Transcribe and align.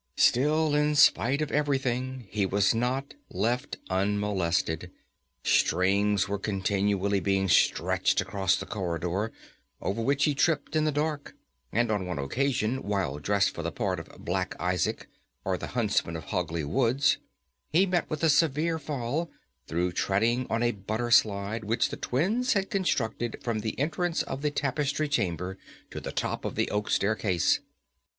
Still 0.17 0.73
in 0.73 0.95
spite 0.95 1.43
of 1.43 1.51
everything 1.51 2.25
he 2.31 2.43
was 2.43 2.73
not 2.73 3.13
left 3.29 3.77
unmolested. 3.91 4.89
Strings 5.43 6.27
were 6.27 6.39
continually 6.39 7.19
being 7.19 7.47
stretched 7.47 8.19
across 8.19 8.55
the 8.55 8.65
corridor, 8.65 9.31
over 9.79 10.01
which 10.01 10.23
he 10.23 10.33
tripped 10.33 10.75
in 10.75 10.85
the 10.85 10.91
dark, 10.91 11.35
and 11.71 11.91
on 11.91 12.07
one 12.07 12.17
occasion, 12.17 12.81
while 12.81 13.19
dressed 13.19 13.51
for 13.51 13.61
the 13.61 13.71
part 13.71 13.99
of 13.99 14.07
"Black 14.17 14.55
Isaac, 14.59 15.07
or 15.45 15.55
the 15.55 15.67
Huntsman 15.77 16.15
of 16.15 16.23
Hogley 16.29 16.65
Woods," 16.65 17.19
he 17.71 17.85
met 17.85 18.09
with 18.09 18.23
a 18.23 18.29
severe 18.31 18.79
fall, 18.79 19.29
through 19.67 19.91
treading 19.91 20.47
on 20.49 20.63
a 20.63 20.71
butter 20.71 21.11
slide, 21.11 21.63
which 21.63 21.89
the 21.89 21.95
twins 21.97 22.53
had 22.53 22.71
constructed 22.71 23.37
from 23.43 23.59
the 23.59 23.77
entrance 23.79 24.23
of 24.23 24.41
the 24.41 24.49
Tapestry 24.49 25.07
Chamber 25.07 25.59
to 25.91 25.99
the 25.99 26.11
top 26.11 26.43
of 26.43 26.55
the 26.55 26.71
oak 26.71 26.89
staircase. 26.89 27.59